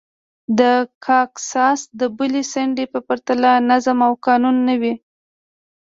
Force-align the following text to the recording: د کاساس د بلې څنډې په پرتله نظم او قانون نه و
د 0.59 0.61
کاساس 1.05 1.79
د 1.99 2.01
بلې 2.17 2.43
څنډې 2.51 2.85
په 2.93 2.99
پرتله 3.07 3.51
نظم 3.69 3.97
او 4.07 4.13
قانون 4.25 4.55
نه 4.67 4.75
و 4.81 4.83